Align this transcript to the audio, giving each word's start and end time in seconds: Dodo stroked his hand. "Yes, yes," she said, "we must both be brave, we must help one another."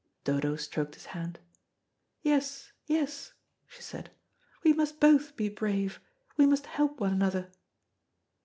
Dodo 0.23 0.55
stroked 0.55 0.95
his 0.95 1.05
hand. 1.13 1.39
"Yes, 2.23 2.71
yes," 2.87 3.33
she 3.67 3.83
said, 3.83 4.09
"we 4.63 4.73
must 4.73 4.99
both 4.99 5.35
be 5.35 5.47
brave, 5.47 5.99
we 6.37 6.47
must 6.47 6.65
help 6.65 6.99
one 6.99 7.13
another." 7.13 7.51